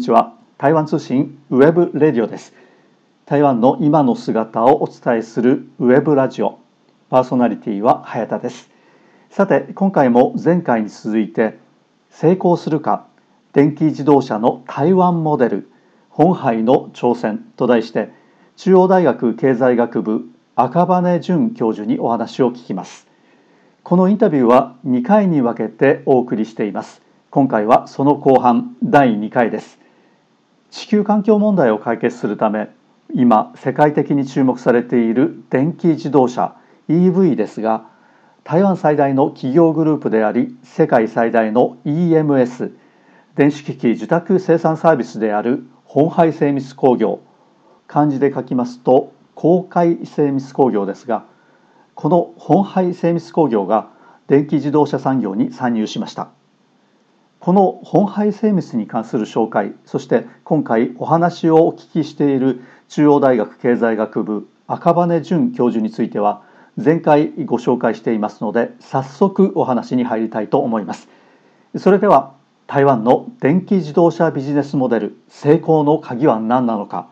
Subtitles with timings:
[0.00, 0.32] にちは。
[0.56, 2.54] 台湾通信ウェブレディオです。
[3.26, 6.58] 台湾の今の姿をお伝えするウェブラジオ。
[7.10, 8.70] パーソナリティは早田です。
[9.28, 11.58] さて今回も前回に続いて
[12.08, 13.08] 成功するか
[13.52, 15.70] 電気自動車の台湾モデル
[16.08, 18.10] ホンハイの挑戦と題して
[18.56, 23.06] 中央大学経済学部赤羽淳教授にお話を聞きます。
[23.82, 27.02] このインタビューは2回に分けてお送りしています。
[27.28, 29.79] 今回はその後半第2回です。
[30.70, 32.70] 地球環境問題を解決するため
[33.12, 36.56] 今世界的に注目されている電気自動車
[36.88, 37.88] EV ですが
[38.44, 42.72] 台湾最大の企業グループであり世界最大の EMS
[43.34, 47.20] 電子機器受託生産サービスである本廃精密工業
[47.86, 51.26] 漢字で書きますと公開精密工業ですが
[51.94, 53.90] この本廃精密工業が
[54.28, 56.30] 電気自動車産業に参入しました。
[57.40, 66.42] この本廃精密に関する紹介そして今回お話をお聞きしている中央大学経済学部赤羽淳教授については
[66.76, 71.08] 前回ご紹介していますので早速お話に入りたいと思います。
[71.76, 72.34] それでは
[72.66, 77.08] 台湾の電気自動車ビジネスモデル成功の鍵は何なのか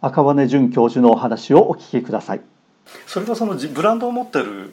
[0.00, 2.40] 赤羽淳教授のお話をお聞きください。
[3.06, 4.72] それがそのブランドを持ってる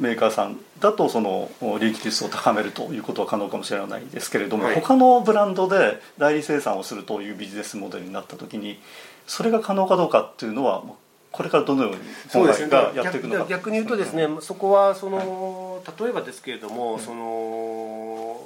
[0.00, 1.50] メーカーさんだとその
[1.80, 8.78] 利益率を高めるということは可能かもしれないですけれども、はい、他のブランドで代理生産をするというビジネスモデルになった時に
[9.26, 10.82] それが可能かどうかっていうのは
[11.30, 11.98] これからどのように
[12.30, 18.38] 今回がやっていくのか、ね、逆に言うとですねそこはその、例えばですけれども、その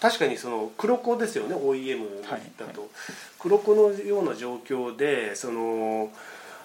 [0.00, 2.22] 確かにその黒子ですよね OEM
[2.56, 2.88] だと、
[3.40, 6.10] 黒子のような状況でその。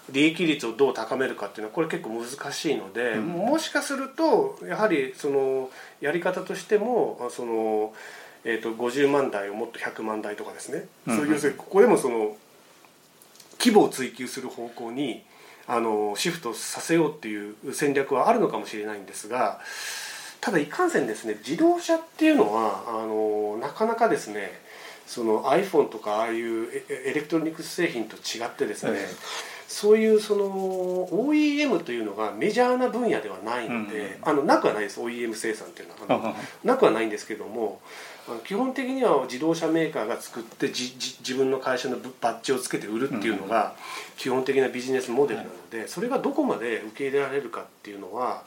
[0.09, 5.69] 利益率をどう高めるかっていうのはこれ結構難しいので、うん、もしかするとやはりその
[6.01, 7.93] やり方としてもその、
[8.43, 12.35] えー、と50万台をもっと100万台とかですね、うん、そういうここでもその
[13.59, 15.23] 規模を追求する方向に
[15.67, 19.61] あのシフトさせようっていう戦略はあるのかもしれないんですが
[20.41, 24.59] ただいかんせんですね自動車っていうのはあのなかなかですね
[25.05, 28.97] その iPhone とかああいうエレクトロニクス製品と違ってですね、
[29.71, 36.35] そういうその OEM というのがメジャーな分野ではないので、うん、あのなくはないです OEM 生産っていうのは。
[36.65, 37.79] なくはないんですけども
[38.43, 43.73] 基本的には自動車メーカーが作ってじじ自分の会社のバッジをつけて売るっていうのが
[44.17, 48.43] 基本的なビジネスモデルなのでそれがどこまで受け入れられるかっていうのは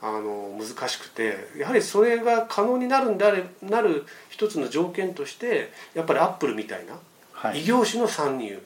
[0.00, 8.62] あの難しくてやはりそれが可能になるんであれなる一つの条件としてやっぱりアップルみたいな異業種の参入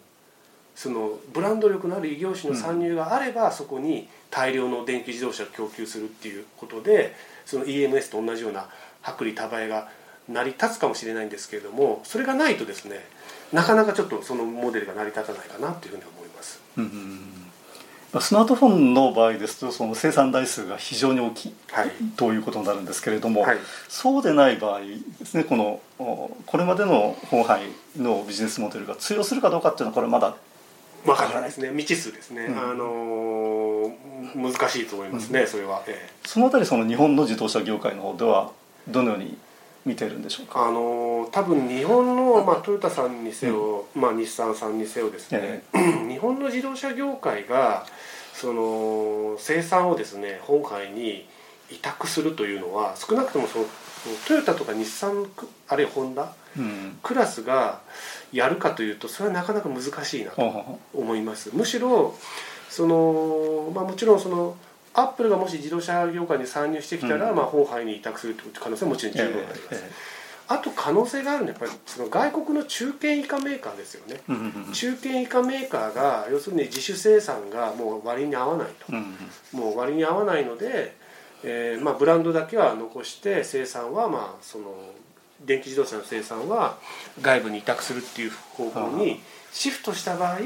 [0.75, 7.15] そのブランド力のある異業種の参入があれば、そこに大量の電気自動車を供給するっていうことで
[7.47, 8.67] その EMS と同じような
[9.07, 9.89] 薄利多売が
[10.29, 12.99] 成り立つかもしれないんですけれどもそれがないとですね
[13.53, 16.61] なかなかちょっとそのモデルが成り立たないかなというふうに思います。
[18.21, 23.59] スマートフォンの場合ですとその生産台数が非常に大きい、はい、ということになるんですけれども、はい、
[23.89, 24.87] そうでない場合で
[25.25, 25.81] すねこの
[26.47, 27.63] これまでの本杯
[27.97, 30.37] のビジネスモデルが通用するかどうかっていうのはこれまだ
[31.05, 31.69] わからないですね。
[31.69, 33.93] 未知数ですね、うん、あの
[34.35, 38.51] 難しいと思いますね、うん、それは、ええ、そのあたりその日本の自動車業界の方では
[38.89, 39.37] どのように
[39.85, 40.67] 見てるんでしょうか？
[40.67, 47.87] あの多分日本の、まあ、トヨタさんにせよ、うん、まあ、日産さんにせよですね、え、 日本の自動車業界が
[48.33, 51.27] その生産をですね本海に
[51.71, 53.65] 委託するというのは少なくともその
[54.27, 55.27] トヨタとか日産
[55.69, 57.81] あるいはホンダ、うん、クラスが
[58.33, 61.51] やるかというとそれはなかなか難しいなと思います。
[61.55, 62.15] むしろ
[62.69, 64.57] その、まあ、もちろんその
[64.95, 74.21] アップルがもし自動車業界に参入してきたら、うん、まあ、法杯に委託するという可能性はもちろん十分あります、えーえー、あと可能性があるのはやっぱりその外国の中堅以下メーカーですよね、
[74.73, 78.93] 中堅以下メーカーが要するに自主生産がもう割に合わないと、
[79.57, 80.97] もう割に合わないので、
[81.47, 84.75] えーまあ、ブランドだけは残して生産はまあその
[85.45, 86.79] 電気自動車の生産は
[87.21, 89.21] 外部に委託するっていう方向に
[89.53, 90.39] シフトした場合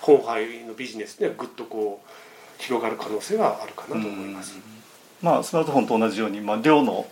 [0.00, 4.58] 本杯のビジネスではぐっとこう広がる可能性はあるかなと思います。
[5.22, 7.06] まあ、スマートフォンと同じように、まあ、量の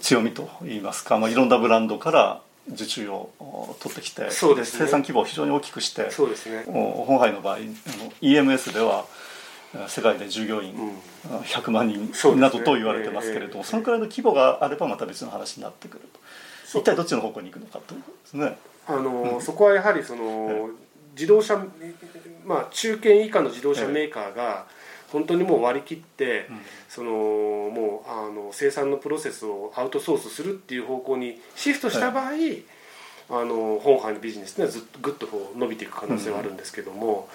[0.00, 2.42] 強みといいますか、まあ、いろんなブランドから
[2.72, 3.30] 受注を
[3.80, 6.64] 取ってきてそうです、ね、生産規模を非常に大きくしてそうですね。
[6.66, 7.58] 本杯の場合
[8.20, 9.04] EMS では
[9.88, 10.74] 世界で従業員
[11.24, 16.20] 100万人などと言われてますけれどもそのくらいの規模があればまた別の話になってくると。
[16.78, 18.56] 一体どっちの方向に行くのかということですね。
[18.86, 20.70] あの、うん、そこはやはりその、
[21.14, 21.56] 自動車、
[22.44, 24.66] まあ、中堅以下の自動車メーカーが
[25.12, 32.32] 本当にもう割り切って、うん、そのもうあの生産のプロセスをアウトソースするっていう方向にシフトした場合、
[33.30, 37.28] あの本杯のビジネスっていうのはずっとぐっとこう伸びていく可能性はあるんですけども、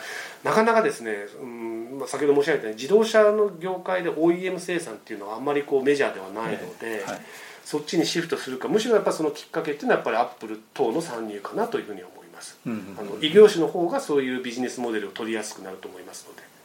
[0.43, 7.21] うん、なかなかですね、うんまあ、先ほど申し上げたように自動車の業界で OEM 生産っていうのはあんまりこうメジャーではないので、はい、
[7.63, 16.55] そっちにシフトするかむしろやっぱそのきっかけっていうのはやっぱりアップル等の参入かなというふうに思います、うんうん、あの異業種の方がそういうビジネスモデルを取りやすくなると思いますので。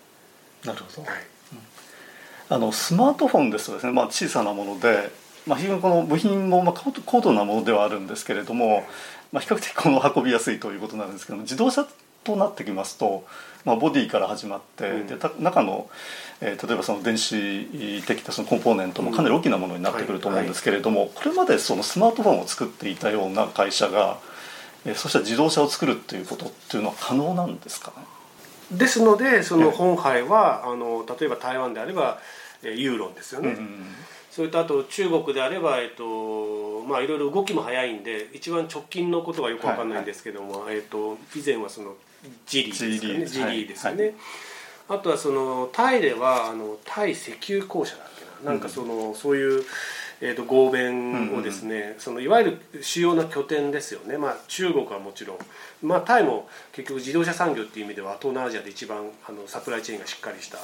[0.65, 1.21] なるほど、はい、
[2.51, 5.11] あのスマートフォンですとですね、まあ、小さなもので
[5.51, 6.75] まあ、非常にこの部品もまあ
[7.05, 8.87] 高度なものではあるんですけれども、
[9.33, 11.85] まあ、比較的この運びやすいということなんですけども自動車
[12.23, 13.25] となってきますと、
[13.65, 15.91] まあ、ボディから始まって、うん、で中の、
[16.41, 17.65] えー、例えばその電子
[18.07, 24.19] 的なそのコンポーネントもかなり大きなものになってくると思うんですけれども、うんはいはい、これまでそのスマートフォンを作っていたような会社が、
[24.85, 28.05] えー、そうした自動車を作るっていうことっていうのは可能なんですかね？
[28.79, 32.19] ですのでその本杯は、あの例えば台湾であれば
[32.63, 33.51] ユーロンですよね。
[33.51, 33.87] うん
[34.31, 41.95] それとあと中国であれば、えっとまあ、いろいろ動きも早いんで一番直近のことはよく分かんないんですけども、はいはい、えっと、以前はその
[42.47, 43.27] ジリーですよね。
[43.27, 43.87] ジリーです。
[43.87, 44.15] よね、はい、
[44.89, 48.53] あとはそのタイではあのタイ石油公社だっけな。
[48.53, 49.65] なんかその、うん、そういう、
[50.21, 55.39] えーと、合弁をですね、うんうん、そのいわゆる主要な拠点ですよね、まあ、中国はもちろん、
[55.83, 60.59] まあ、タイも結局自動車産業っていう意味では東南アジアで一番あのサプライチェーンがしっかりした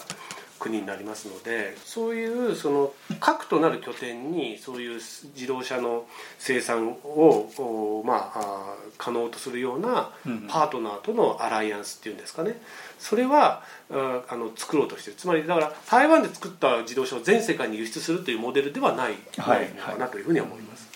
[0.59, 5.01] 国になりますのでそういうその核となる拠点にそういう
[5.35, 6.07] 自動車の
[6.39, 10.11] 生産をまあ可能とするような
[10.49, 12.61] パートナーとのアライアンスっていうんですかね。
[12.99, 15.17] それはあの作ろうとしてる。
[15.17, 20.89] つまりだから台湾で作った自動車を全世界に輸出するというモデルではないのかなというふうに思います。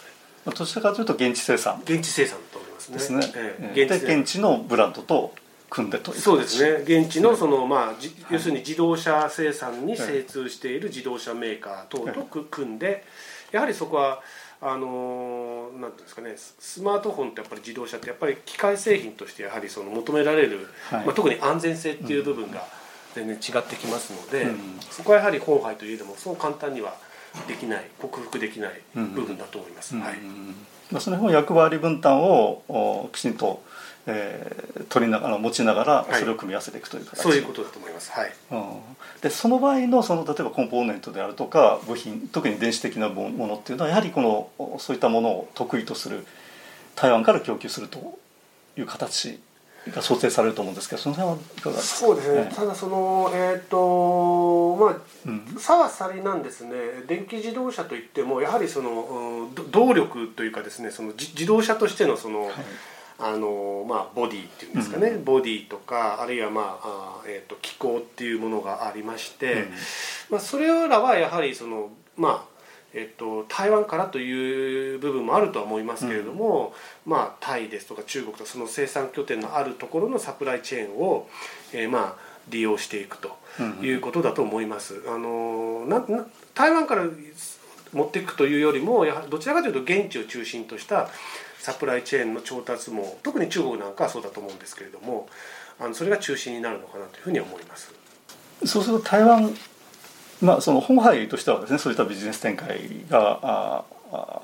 [0.44, 1.80] どちらかというと現地生産。
[1.84, 3.18] 現地生産と思いますね。
[3.18, 3.32] ね。
[3.36, 5.34] ええ、現地のブランドと
[5.70, 6.82] 組んでとそうですね。
[6.82, 7.94] 現地のその、まあ、
[8.30, 13.04] 要するに自動車生産に精通している自動車メーカー等と組んで
[13.52, 14.20] やはりそこは
[14.60, 22.66] あのなんていうんですかねスマートフォンってやっぱり自動車ってやっぱり機械製品としてやはりその求められる、はい、まあ、特に安全性っていう部分が
[23.14, 24.58] 全然違ってきますので、うん、
[24.90, 26.94] そこはやはり本杯といえどもそう簡単には
[27.48, 29.96] できない克服できない部分だと思います。
[29.96, 30.18] はい。
[30.90, 33.62] まあ、その辺役割分担をきちんと
[34.06, 38.32] えー、取りながら持ちながらそれを組み合わせていくという形、はい、そういうことだと思います、はい。
[38.50, 38.80] うん、
[39.20, 46.26] でその場合のその例えばコンポーネントであるとか部品特に電子的なものっていうのはやはりこのそういったものを得意とする
[46.96, 48.18] 台湾から供給すると
[48.76, 49.38] いう形
[49.94, 52.06] が想定されると思うんですけどその辺はいかがですか？
[52.06, 56.72] そうですね、ねただそのえっ、ー、とまあ、うん、差はさりなんですね。
[57.06, 62.52] 電気自動車といってもやはりその、うん、動力というかですねその自動車としてのその、はい
[63.22, 69.70] あのまあ、ボディっていうんですかね、うん、ボディとかあるいは、まああえーと、気候っていうものがありまして、うん、
[70.30, 72.60] まあ、それらはやはりその、まあ
[72.94, 76.72] えーと、台湾からという部分もあるとは思いますけれども、
[77.06, 81.28] うん、まあ、タイですとか中国とかその生産拠点のあるところのサプライチェーンを、
[81.72, 83.36] えー、まあ、利用していくと
[83.82, 85.02] いうことだと思います。
[85.06, 87.04] あのなな台湾から
[87.92, 91.08] 持っていくというよりもやはりどちらかというと現地を中心とした
[91.60, 95.28] サプライチェーンの調達も特に中国なんかはそうだと思うんですけれども
[95.78, 97.92] あのそれが中心になるのかなというふうに思います。
[98.64, 99.54] そうすると台湾
[100.42, 103.84] まあ、その本杯としてはですねそういったビジネス展開があ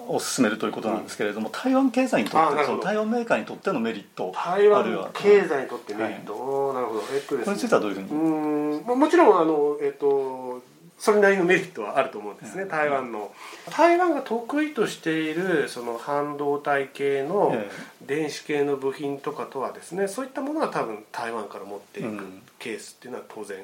[0.09, 8.09] を進めるということなんですけれども、うん、台湾経済にとってその台湾メーカーにとってのメリット台湾経済にとってメリット、はい、なるほど、えっとですね、これについてはどういうふうに？
[8.11, 10.63] うんもちろんあの、えっと、
[10.99, 13.33] それなりのメリットはあると思うんですね、台湾の。
[13.71, 17.55] 台湾が得意としているその半導体系の
[18.01, 22.25] 電子系の部品とかとはですねそういったものは多分台湾から持っていく
[22.59, 23.59] ケースっていうのは当然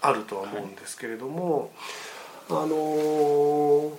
[0.00, 1.70] あるとは思うんですけれども、
[2.48, 3.92] あのー、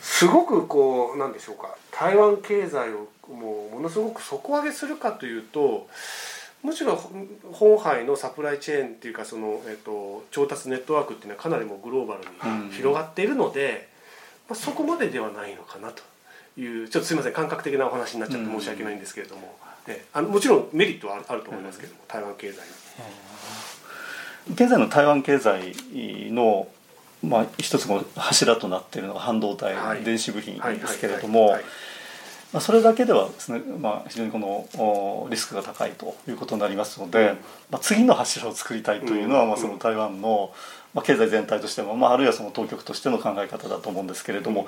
[0.00, 5.88] すごくこうなんでしょうか台湾経済をもうものすごく底上げするかというと
[6.62, 6.96] むしろ
[7.52, 12.20] 本杯のサプライチェーンっていうかその、えーと、調達ネットワークっていうのはかなりもグローバル
[12.66, 13.88] に広がっているので、
[14.48, 16.02] まあ、そこまでではないのかなと
[16.60, 24.54] いうちょっとすみません感覚的なお話になっちゃって申し訳ないんですけれども、えあのもちろんメリットはあると思いますけども、台湾経済に。
[24.54, 25.74] 現在の台湾経済
[26.32, 26.68] の
[27.22, 31.56] まあ、一つの柱となっているのが半導体、はい、電子部品ですけれども、
[32.52, 37.34] まあ、それだけではですね、まあ、非常にこのリスクが高いということになりますので、
[37.70, 40.52] まあ、次の柱を作りたいというのは、まあ、その台湾の、
[40.94, 44.66] まあ、経済全体としても、まあ、あるいはその当局としての考え方だと思うんですけれども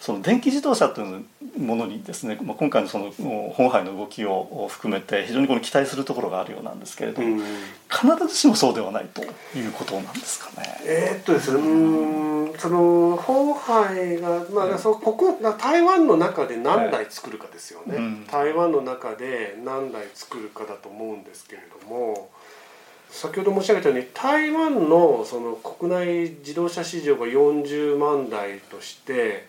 [0.00, 7.42] その電気自動車というものにですね、まあ、今回のその本杯の動きを含めて非常にこの期待するところがあるようなんですけれども、
[7.90, 9.22] 必ずしもそうではないと
[9.56, 10.80] いうことなんですかね。
[10.84, 18.04] えー、っとですねその本杯が、まあ、そここ台湾の中で何台作るかですよね、はい。
[18.04, 22.30] うん、台湾の中で何台作るかだと思うんですけれども
[23.14, 26.06] 先ほど申し上げたように台湾のその国内
[26.40, 29.46] 自動車市場が40万台として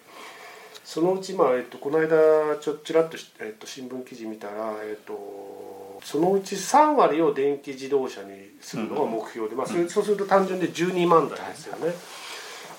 [0.83, 11.91] そのうち、まあえっと、この間ちょちらっと、えっと、新聞記事見たら、えっと、そのうち3割を電気自動車にするのが目標で、まあ、そうすると単純で12万台ですよね。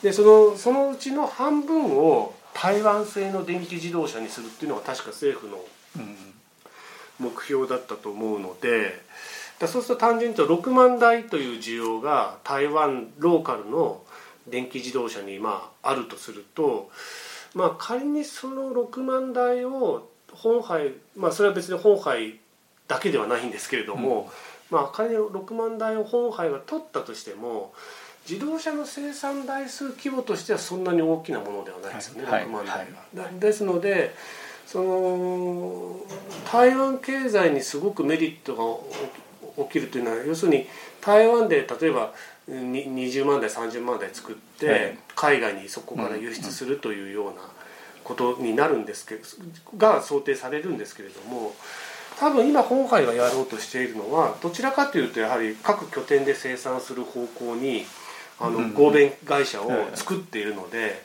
[0.04, 5.58] でそのそのうちの半分を台湾製の電気自動車にするっていうのが確か政府の
[7.18, 9.04] 目標だったと思うので
[9.58, 14.02] だそうすると単純に言うと6万台という需要が台湾ローカルの
[14.46, 16.90] 電気自動車にまああるとすると。
[17.56, 22.38] まあ、仮にその6万台を本杯まあそれは別に本杯
[22.86, 24.30] だけではないんですけれども、
[24.70, 27.72] うん、まあ仮に6万台を本杯が取ったとしても
[28.28, 33.22] 自動車の生産台数規模としてはそんなに大きなものではないですよね、はい、6万台が。
[33.22, 34.14] はい、ですので
[34.66, 36.00] その
[36.52, 38.64] 台湾経済にすごくメリットが
[39.56, 40.66] 起きるというのは要するに
[41.00, 42.12] 台湾で例えば
[42.48, 47.42] 20万台30万台作って海外にそこから輸出するというような
[48.04, 49.22] ことになるんですけど
[49.76, 51.54] が想定されるんですけれども
[52.18, 57.84] 多分今本杯がやろうとしているのはどちらかというとやはり各拠点で生産する方向に
[58.38, 61.02] あの合弁会社を作っているので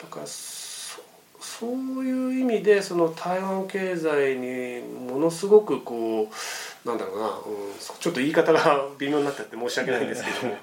[0.00, 6.34] だからそういう意味でその台湾経済にものすごくこう。
[6.84, 7.32] なんだろうな、うん、
[7.78, 10.58] ちょっと言い方が 微妙になっちゃって申し訳ないんですけども。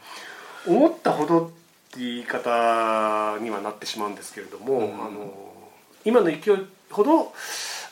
[0.67, 1.49] 思ったほどっ
[1.91, 5.33] て言い方にはなってしまうんですけれども、うん、あの
[6.03, 6.39] 今の勢い
[6.91, 7.33] ほど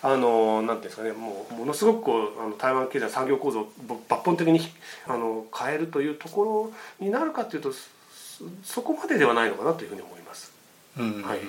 [0.01, 3.67] あのなんていうんですかねもうものすごくこうあの台湾経済産業構造を
[4.09, 4.59] 抜本的に
[5.07, 7.71] あの変えるというところになるかというと
[8.63, 10.51] そこまでではないのかなというふうに思います。
[10.97, 11.39] うん、はい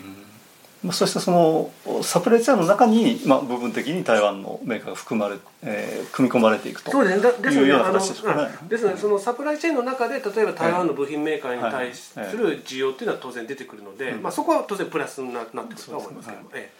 [0.86, 8.34] まあ、そしてそのサプライチェーンの中に、まあ、部分的に台湾のメーカーが含まれ、えー、組み込まれていくというような形ですね。
[8.68, 16.70] ですねそのサプライチェーンの中で例えば台湾の部品メーカーに対する需要っていうのは当然出てくるので、まあ、そこは当然プラスになってくると思いますけども、え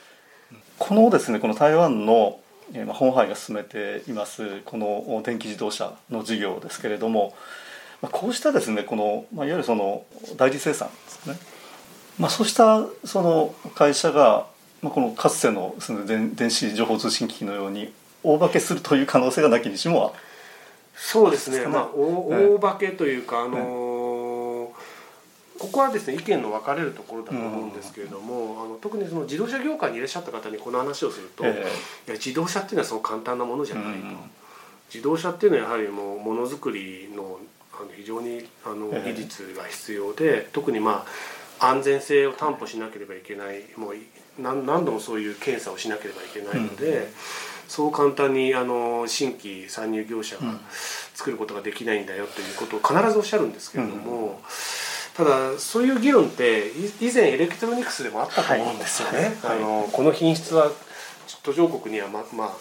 [0.52, 2.38] え、このですねこの台湾の
[2.88, 7.34] 本杯が進めていますこの電気自動車の事業ですけれども
[8.02, 10.04] こうしたですねこの、まあ、いわゆるその
[10.36, 11.55] 代理生産ですね
[12.18, 14.46] まあ、そうしたその会社が、
[14.82, 17.92] まあ、このかつてのその電電子情報通信機器のように
[18.22, 20.14] 大化けするという可能性がなきにしも
[20.96, 24.72] そうですね、まあ、大化けというか、あのー、こ
[25.70, 31.54] こはですね意見の分かれるところだと思うんですけれども、あの特にその自動車業界にいらっしゃった方にこの話をすると、いや
[32.08, 34.06] 自動車っていうのはそう簡単なものじゃないと、
[34.92, 37.38] 自動車っていうのはやはりもうものづくりの
[37.74, 41.06] あの非常にあの技術が必要で、特にまあ
[41.60, 43.94] 安全性を担保しなければいけないもう
[44.38, 47.06] 何何度もそういう検査をしなければいけないので、うん、
[47.68, 50.42] そう簡単にあの新規参入業者が
[51.14, 54.36] 作ることができないんだよということを必ずおっしゃるんですけれども、うん、
[55.16, 56.68] ただそういう議論って
[57.00, 59.36] 以前エレクトロニクスでもあったと思うんですよね。
[59.42, 60.70] はい、あのこの品質は
[61.42, 62.56] 途上国にはままあ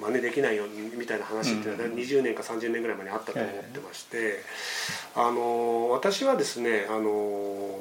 [0.00, 0.64] 真似できないよ
[0.96, 4.42] みたいな話っていうのは20年か30年ぐらい前にあったと思ってまして、
[5.14, 7.78] あの私はですねあの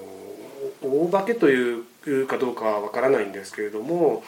[0.81, 4.23] 大化けというかどうかは分からないんですけれども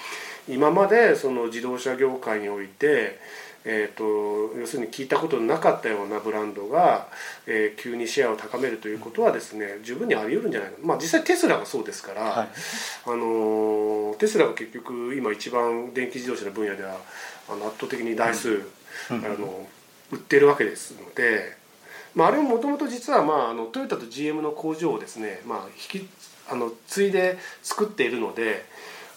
[0.49, 3.19] 今までその自動車業界において、
[3.63, 7.07] えーと、要するに聞いたことのなかったようなブランドが、
[7.45, 10.77] えー、急にシェアを高めるということはですね十分にあり得るんじゃないか。
[10.81, 12.47] まあ実際テスラがそうですから、はい、
[13.05, 16.97] あのテスラが結局今一番電気自動車の分野では
[17.49, 18.63] あの圧倒的に台数、うん、
[19.09, 19.67] あの
[20.11, 21.61] 売ってるわけですので。
[22.13, 26.09] まあ、あれももともと実は、まあ、あのトヨタと GM の工場をですね、まあ、引き
[26.51, 28.65] あの継いで作っているので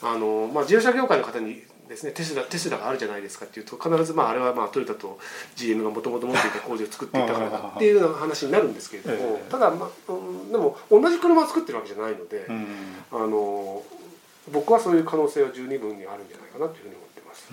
[0.03, 5.19] あの、まあ、自動車業界の方にですねテスラテスラがあるじゃないですかっていうと必ずまああれはまあトヨタと
[5.57, 9.91] GM がもともと持っていた工場を作っていたからだっていうような話になるんですけれども、ただ、まあ、
[10.51, 12.47] でも同じ車を作ってるわけじゃないので、
[13.13, 13.83] あの
[14.53, 17.53] 僕はそういう可能性は十二分にあるんじゃないかなというふうに思ってます。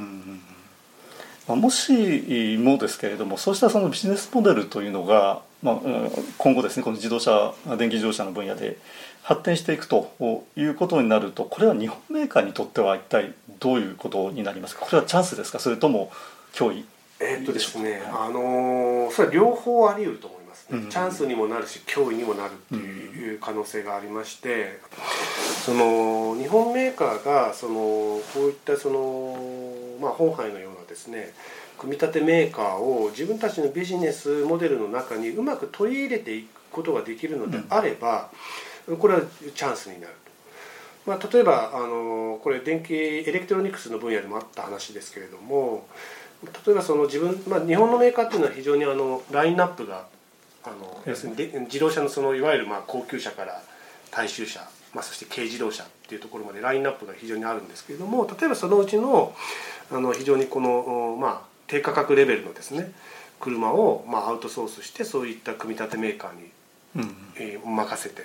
[1.47, 5.79] まあ、もしもですけれどもそうしたそのビジネスモデルというのが、まあ、
[6.37, 8.77] 今後ですねこの自動車電気自動車の分野で
[9.23, 10.11] 発展していくと
[10.55, 14.81] いうことになるとこれは日本メーカーにとっては一体どういうことになりますか？
[14.81, 15.59] これはチャンスですか？
[15.59, 16.11] それとも
[16.53, 16.85] 脅威？
[17.19, 29.37] えー、っとですね、あのー、それは両方あり得ると思いますね、うん、チャンスにもなるし脅威にもなるっていう可能性がありまして、うん、その日本メーカーがそのこういったその、
[30.01, 31.31] まあ、ホンハイのようなですね
[31.77, 39.21] 組み立てメーカーを自分たちのビジネスモデルの中にうまく取り入れていくことができるのであれば、うんこれは
[39.55, 40.13] チャンスになる
[41.05, 45.87] と、まあ、例えばあのこれ電気エレクトロニクスの分野でもあった話ですけれども
[46.65, 50.07] 例えばその自分、まあ、日本のメーカーっていうのは非常にあのラインナップが
[50.63, 53.61] あの要するに自動車のそのいわゆるまあ高級車から
[54.11, 54.59] 大衆車、
[54.93, 59.33] まあ、そして軽自動車っていうところまでラインナップが非常にあるんですけれども例えばそのうちの
[59.91, 62.91] あの非常にこの、まあ、低価格レベルのですね
[63.39, 68.23] 車をまあアウトソースしてそういった組み立てメーカーに、任せて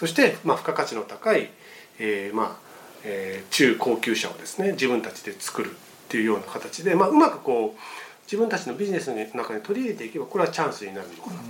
[0.00, 1.50] そしてまあ付加価値の高い、
[1.98, 2.70] えーまあ
[3.04, 5.74] えー、中高級車をですね自分たちで作るっ
[6.08, 7.80] ていうような形で、まあ、うまくこう
[8.24, 11.44] 自分たちのビジネスの中に取り入れていけばこれはチャンスになるのかなと。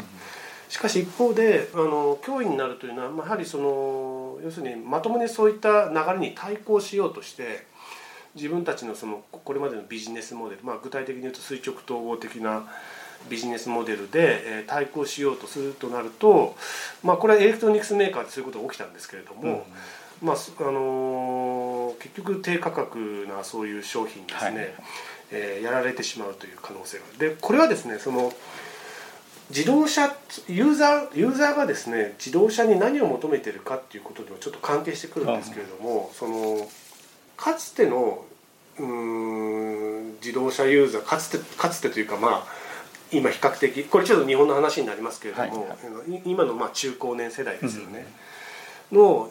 [0.68, 7.66] しかし一方であの脅威になるというのは、まあ、やはりその要するにまともにそういった流れに対抗しようとして
[8.34, 12.66] 自分たちのそのこれまでのビジネスモデル、まあ、具体的に言うと垂直統合的な
[13.28, 16.56] ビジネスモデルで、え対抗しようとするとなると、
[17.02, 19.66] まあ、これはエレクトロニクスメーカーでそういうことが起きたんですけれども、
[20.22, 24.74] うん、まああの結局低価格なそういう商品ですね、はい、
[25.32, 27.04] えー、やられてしまうという可能性が。
[27.18, 28.32] でこれはですねその
[29.50, 30.14] 自動車
[30.46, 36.68] ユーザーユーザーがですね自動車に何を求めてるかっていうことにもちょっと関係してくるんですけれども、その
[37.36, 38.24] かつての
[38.78, 42.59] うん自動車ユーザーかつてかつてというかまあ
[43.12, 46.12] 今比較的これちょっと日本の話になりますけれども、はい。
[46.12, 48.06] はい、今のまあ中高年世代ですよね、
[48.92, 49.30] うん、の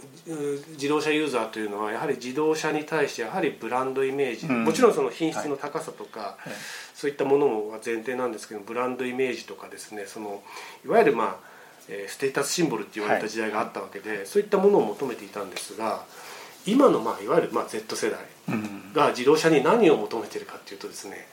[0.72, 6.54] 自動車ユーザーというのはやはり自動車に対してやはりブランドイメージ、うん、もちろんその品質の高さとか、はい、
[6.94, 10.42] そういったものも前提なんですけどブランドイメージとかですねその
[10.86, 11.50] いわゆるまあ
[12.08, 16.04] ステータスシンボルって言われた時代があったわけで、はい、そういったものを求めていたんですが
[16.66, 18.20] 今のまあいわゆるまあ Z 世代
[18.94, 21.26] が自動車に何を求めてるかっていうとですね、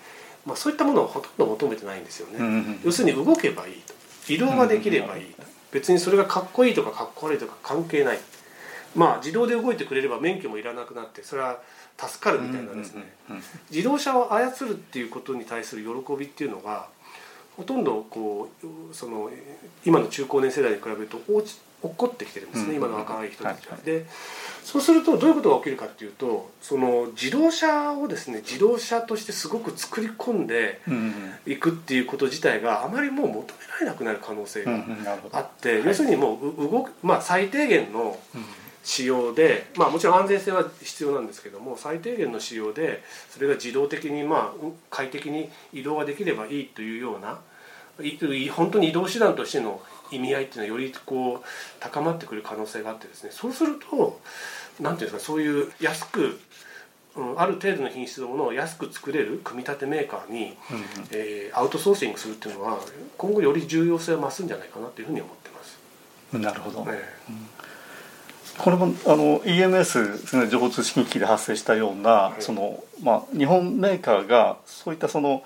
[0.46, 2.78] まあ、そういったものをほとんど求めてないんですよね。
[2.84, 3.94] 要するに動けばいいと。
[4.32, 5.42] 移動ができればいいと。
[5.72, 8.18] 別にそれがかっこいいとかかっこ悪いとか関係ない。
[8.94, 11.60] まあ自動で動いてくれれば免許もいらなくなってそれは
[11.98, 13.04] 助かるみたいなですね。
[13.70, 16.86] 自動車を操るっていうことに対する喜びっていうのが
[17.56, 19.30] ほとんどこうその
[19.84, 23.76] 今の中高年世代に比べると落ち起こってきてるんですね、今の若い人たちは。
[23.84, 24.06] で
[24.64, 30.80] そうするとどういうことが起きるかっていうとその自動車をですね自動車としてすごく作り込んで
[31.46, 34.72] いくっていうこと自体があまりもう求められなくなる可能性が
[35.32, 38.18] あって、要するにもう動く、まあ、最低限の
[38.82, 47.40] 仕様で、まあ、もちろん安全性は必要なんですけども最低限の仕様でそれが自動的にまあ快適に移動ができればいいというような
[48.52, 51.46] 本当に移動手段としての意味合いっていうのはよりこう
[51.80, 53.30] 高まってくる可能性があってですね。
[53.32, 54.20] そうすると
[54.80, 56.38] 何ていうんですかそういう安く、
[57.16, 62.78] うん、ある程度の品質のものを安く作れる組み立てメーカーに、うんうん、えー、アウトソーシングするっていうのは
[63.16, 66.38] 今後より重要性を増すんじゃないかなというふうに思ってます。
[66.38, 67.46] なるほど、ねうん。
[68.58, 75.42] これもあの EMS ね、情報通信機器で発生したような、はい、そのまあ、日本メーカーがそういったその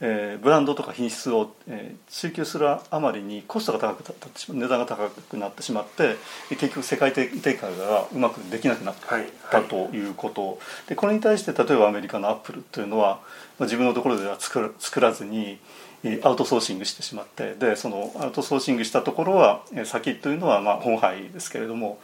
[0.00, 6.16] えー、ブランドとか品質を、えー、追求するあまりにコストが高くなってしま値段が高くなってしまって
[6.50, 8.94] 結局世界展開がうまくできなくなっ
[9.50, 13.20] たということ、はいはい、でこれに対して例えばアメリカのアップルというのは、
[13.58, 15.58] まあ、自分のところでは作作らずに
[16.22, 21.98] アウトソーシングしてしまってでそのアウトソーシングしたところは先というのはまあ本杯ですけれども、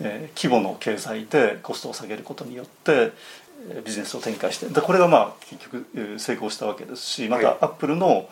[0.00, 3.12] えー、規模の経済でコストを下げることによって
[3.84, 8.28] ビジネスを展開してでこれがまあ結局成功したわけですしまたアップルの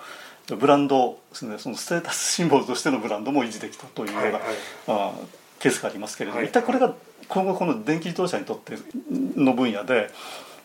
[0.47, 4.43] ブランドですねそのステータスシンボルとしてのブランドも維持できたというような、はいはい、
[4.89, 5.13] あ
[5.59, 6.95] ケースがありますけれども、はい、一体これが
[7.29, 8.75] 今後この電気自動車にとって
[9.11, 10.11] の分野で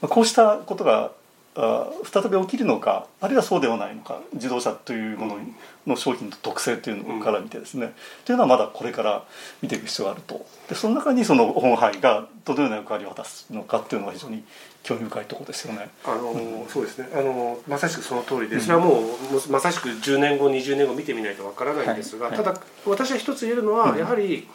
[0.01, 1.11] こうしたことが
[1.53, 5.37] 再び起きるのかあるいはそうではないのか自動車というもの
[5.85, 9.25] の商品の特性というのから見てですね、うん、というのはまだこれから
[9.61, 10.45] 見ていく必要があると。
[10.69, 14.45] でその中にその本杯がどのような役割を果たすのかっていうのが非常に
[14.83, 15.89] 興味深いところですよね。
[16.05, 17.09] あの、うん、そうですね。
[17.13, 22.37] あのまさしくその通りでそれはもう、まさしく10年後20年後見てみないとわからないんですが、はい。
[22.37, 24.47] はい、ただ私は一つ言えるのは、やはり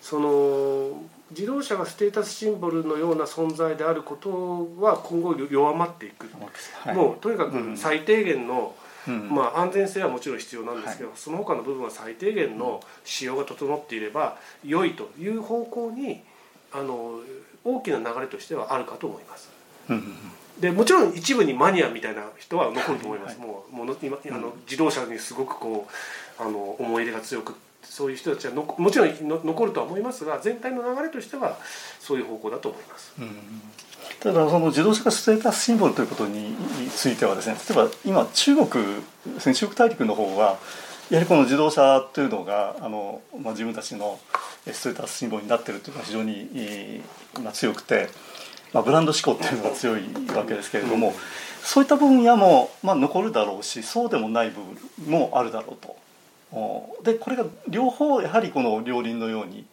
[0.00, 6.26] その自動車がステータスシンボルのような存在であることは今後弱まっていく、
[6.84, 8.74] はい、もうとにかく最低限の、
[9.06, 16.22] うん、まあ、安全性はもちろん必要なんですけど、はい、その他の部分は最低限の仕様が整っていれば良いという方向に
[16.72, 17.20] あの
[17.64, 19.50] 大きな流れとしてはあるかと思います。
[20.60, 23.48] でもちろん一部にマニアみたいな人は残ると思います、はい。
[23.48, 25.86] はい、もうもの今あの自動車にすごくこ
[26.38, 27.54] うあの思い入れが強く
[27.90, 31.58] そういう人たちはのもちろんの残るとは思いますが全体の流れとしては
[31.98, 33.12] そういう方向だと思います。
[33.18, 33.62] うん
[34.20, 36.56] ただその自動車がステータスシンボルということに
[36.94, 38.68] ついてはですね例えば今中国
[39.38, 40.58] 中国大陸の方は
[41.10, 44.18] やはりこの自動車というのがあの、まあ、自分たちの
[44.66, 47.00] ステータスシンボルになってるというのが非常に、
[47.42, 48.08] まあ、強くて、
[48.72, 50.02] まあ、ブランド志向っていうのが強い
[50.34, 51.14] わけですけれども、
[51.62, 54.60] そういった分野も、まあ、残るだろうしそうでもない部
[55.06, 55.96] 分もあるだろうと。
[57.02, 59.66] でこれが両方やはりこの両輪のように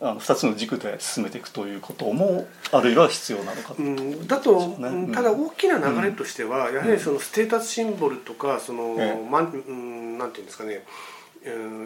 [0.00, 10.84] あの2つの軸で進めていくということもあるいは必要なのかと、うん、だと、ね、ただ大きな流れとしては、うん、やはりそのステータスシンボルとかその、ええ、まうん、なんていうんですかね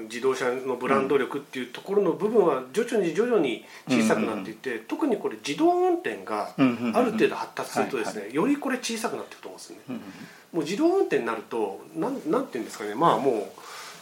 [0.08, 10.00] 自動車のブランド力っていうところの部分は徐々に徐々に小さくなっていって、特にこれ自動運転がある程度発達するとですねよりこれ小さくなっていくと思うんですよね。
[10.52, 12.94] もう自動運転になるとなんなんていうんですかね。
[12.94, 13.44] まあもう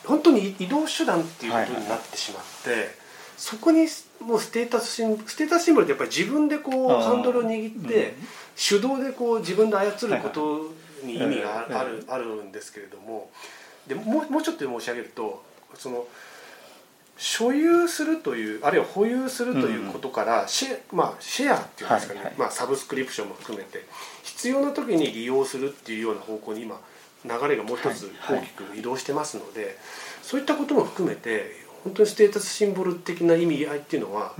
[0.05, 3.05] 本当に移動手段っていうことになってしまって。
[3.37, 3.89] そこに
[4.21, 8.15] もうステータスシンステータスシンボルってやっぱり自分でこうハンドルを握って、
[8.57, 10.73] 手動でこう自分で操ること
[11.05, 13.31] に意味がある,、あるんですけれども
[13.87, 15.43] でもうもうちょっと申し上げると
[15.75, 16.07] その
[17.17, 23.85] 所有するというあるいは保有するということからシェ,、まあ、シェアっていうんですかね、まあ、サブスクリプションも含めて
[24.23, 26.81] 必要な時に利用するっていうような方向に今
[27.25, 29.79] 流れがもう一つ大きく移動してますので、
[30.23, 34.35] そういったことも含めて本当にステータスシンボル的な意味合いっていうのは、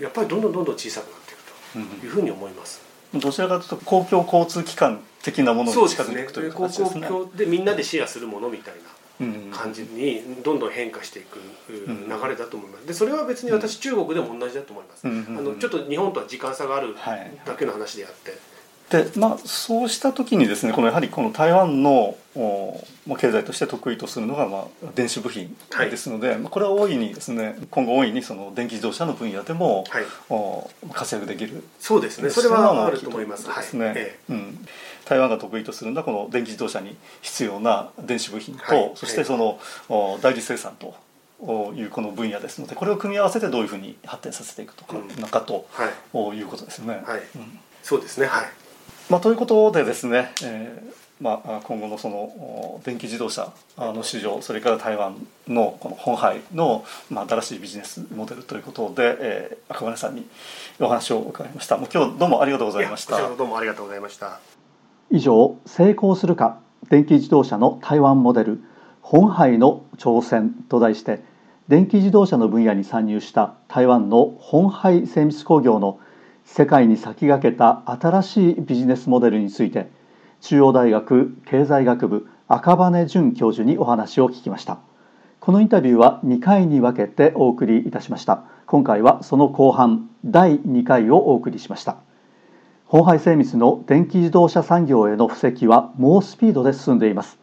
[0.00, 2.82] やっぱりどんどんどんどん小さくなっていくというふうに思います。
[3.14, 7.06] どちらかというと公共交通機関的なものに近づくという形ですね。
[7.06, 8.74] 公共でみんなでシェアするものみたい
[9.20, 12.86] な感じにどんどん変化していく流れだと思います。
[12.86, 15.06] でそれは別に私中国でも同じだと思います。
[15.06, 16.94] あのちょっと日本とは時間差がある
[17.44, 18.51] だけの話であって。
[18.92, 22.14] でまあ、そうした時にですねこのやはりこの台湾の
[23.06, 25.54] まあ、経済として得意とするのが、まあ、電子部品
[25.90, 32.30] ですので、はい、これは大いにですね今後大いにその電気自動車の分野でも、はい、お活躍できるそうですね。
[32.30, 33.46] それはあると思います。
[33.46, 33.94] ですね、はい。
[33.96, 34.66] ええ、うん、
[35.04, 40.94] 台湾が得意とするのはこの電気自動車に必要な電子部品と、はい、そしてその、はい、代理生産と
[41.74, 47.02] いうこの分野ですのでこれを組み合わせてどういうふうに発展させていくとか、うん、なんかと、はい、いうことですよね。
[47.04, 47.20] はい。
[47.36, 48.26] うん、そうですね。
[48.26, 48.61] はい
[49.12, 55.14] まあ、ということでですね、えーまあ、今後のその電気自動車の市場それから台湾
[55.46, 60.26] のこの本杯の、まあ、新しいビジネスモデルということで、えー、赤羽さんに
[60.80, 61.76] お話を伺いました。
[61.76, 63.18] もう今日どうもありがとうございました。
[63.36, 64.40] どうもありがとうございました。
[65.10, 68.64] 以上成功するか電気自動車の台湾モデル
[69.02, 71.20] 本杯の挑戦と題して
[71.68, 76.00] 電気自動車の分野に参入した台湾の本杯精密工業の
[76.44, 79.90] 世界に先駆けた新しいビジネスモデルについて
[80.40, 84.78] 中央大学経済学部赤羽淳教授にお話を聞きました。
[85.40, 88.44] このインタビューは2回に分けてお送りいたしました。
[88.66, 91.96] 今回はその後半第2回をお送りしました。
[92.86, 97.38] ホンハイ精密の電気自動車産業への布石は猛スピードで進んでいます。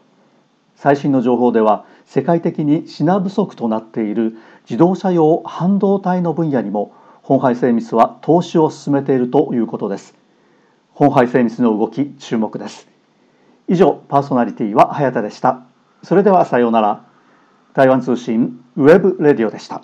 [0.76, 6.94] 最新の情報では世界的に品不足となっている自動車用半導体の分野にも
[7.30, 10.16] ホンハイ精密は投資を進めているということです。
[10.94, 12.88] ホンハイ精密の動き注目です。
[13.68, 15.62] 以上パーソナリティは早田でした。
[16.02, 17.06] それではさようなら。
[17.76, 19.84] 台湾通信ウェブレディオでした。